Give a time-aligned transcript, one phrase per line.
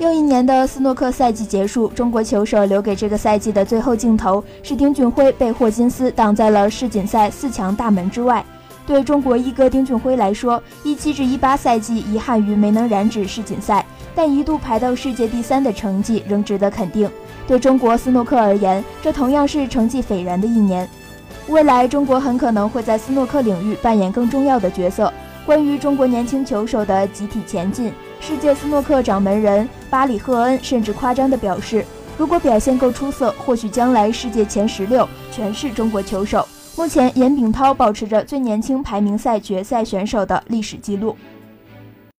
[0.00, 8.44] 又一年的斯诺克赛季结束，中国球手留给这个赛季的最后镜头是丁俊晖被霍金斯挡在了世锦赛四强大门之外。
[8.86, 13.86] 对中国一哥丁俊晖来说，一七至一八赛季遗憾于没能染指世锦赛，
[14.16, 17.08] 但一度排到世界第三的成绩仍值得肯定。
[17.46, 20.88] 对中国斯诺克而言，这同样是成绩斐然的一年。
[21.48, 25.12] 未来，中国很可能会在斯诺克领域扮演更重要的角色。
[25.46, 31.84] 关于中国年轻球手的集体前进，世界斯诺克掌门人巴里赫恩甚至夸张地表示，
[32.16, 36.48] 如果表现够出色，或许将来世界前十六全是中国球手。
[36.78, 41.14] 目前，严炳涛保持着最年轻排名赛决赛选手的历史记录。